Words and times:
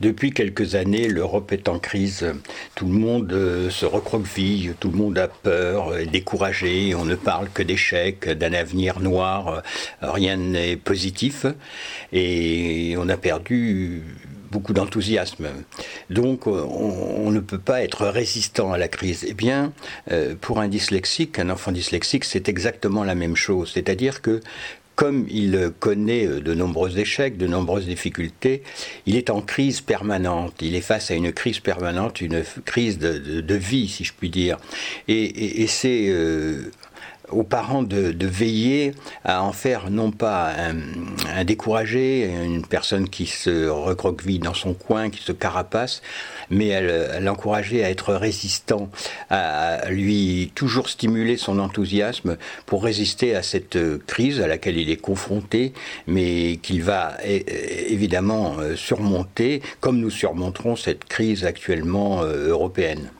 Depuis 0.00 0.32
quelques 0.32 0.74
années, 0.74 1.08
l'Europe 1.08 1.52
est 1.52 1.68
en 1.68 1.78
crise. 1.78 2.26
Tout 2.74 2.86
le 2.86 2.92
monde 2.92 3.32
euh, 3.32 3.70
se 3.70 3.86
recroqueville, 3.86 4.74
tout 4.80 4.90
le 4.90 4.96
monde 4.96 5.18
a 5.18 5.28
peur, 5.28 5.96
est 5.96 6.06
découragé. 6.06 6.94
On 6.94 7.04
ne 7.04 7.14
parle 7.14 7.48
que 7.50 7.62
d'échecs, 7.62 8.28
d'un 8.28 8.52
avenir 8.52 9.00
noir. 9.00 9.62
Rien 10.00 10.36
n'est 10.36 10.76
positif. 10.76 11.46
Et 12.12 12.94
on 12.98 13.08
a 13.08 13.16
perdu 13.16 14.02
beaucoup 14.54 14.72
d'enthousiasme. 14.72 15.48
Donc 16.10 16.46
on, 16.46 17.30
ne 17.30 17.40
peut 17.40 17.58
pas 17.58 17.82
être 17.82 18.06
résistant 18.06 18.72
à 18.72 18.78
la 18.78 18.86
crise. 18.86 19.24
Eh 19.28 19.34
bien, 19.34 19.72
euh, 20.12 20.36
pour 20.40 20.60
un 20.60 20.68
dyslexique, 20.68 21.40
un 21.40 21.50
enfant 21.50 21.72
dyslexique, 21.72 22.24
c'est 22.24 22.48
exactement 22.48 23.02
la 23.02 23.16
même 23.16 23.34
chose. 23.34 23.72
C'est-à-dire 23.74 24.22
que 24.22 24.40
comme 24.94 25.26
il 25.28 25.72
connaît 25.80 26.26
euh, 26.26 26.40
de 26.40 26.54
nombreux 26.54 26.98
échecs, 26.98 27.36
de 27.36 27.46
nombreuses 27.46 27.86
difficultés, 27.86 28.62
il 29.06 29.16
est 29.16 29.30
en 29.30 29.40
crise 29.40 29.80
permanente. 29.80 30.54
Il 30.60 30.74
est 30.74 30.80
face 30.80 31.10
à 31.10 31.14
une 31.14 31.32
crise 31.32 31.60
permanente, 31.60 32.20
une 32.20 32.42
crise 32.64 32.98
de, 32.98 33.54
vie, 33.54 33.88
si 33.88 34.04
je 34.04 34.12
puis 34.12 34.30
dire. 34.30 34.58
Et, 35.08 35.66
c'est 35.66 36.08
euh, 36.08 36.70
aux 37.30 37.42
parents 37.42 37.82
de, 37.82 38.14
veiller 38.26 38.94
à 39.24 39.42
en 39.42 39.52
faire 39.52 39.90
non 39.90 40.10
pas 40.10 40.52
un, 40.56 41.44
découragé, 41.44 42.24
une 42.24 42.66
personne 42.66 43.08
qui 43.08 43.26
se 43.26 43.68
recroqueville 43.68 44.40
dans 44.40 44.54
son 44.54 44.74
coin, 44.74 45.10
qui 45.10 45.22
se 45.22 45.32
carapace, 45.32 46.02
mais 46.50 46.74
à 46.74 47.20
l'encourager 47.20 47.84
à 47.84 47.90
être 47.90 48.14
résistant, 48.14 48.90
à 49.30 49.90
lui 49.90 50.52
toujours 50.54 50.88
stimuler 50.88 51.36
son 51.36 51.58
enthousiasme 51.58 52.36
pour 52.66 52.82
résister 52.82 53.34
à 53.34 53.42
cette 53.42 53.78
crise 54.06 54.40
à 54.40 54.46
laquelle 54.46 54.78
il 54.78 54.90
est 54.90 54.96
confronté, 54.96 55.72
mais 56.06 56.58
qu'il 56.62 56.82
va 56.82 57.16
évidemment 57.24 58.56
euh, 58.58 58.76
surmonter, 58.76 59.62
comme 59.80 59.98
nous 59.98 60.10
surmonterons 60.10 60.76
cette 60.76 61.04
crise 61.04 61.44
actuellement 61.44 62.22
euh, 62.22 62.48
européenne. 62.48 63.10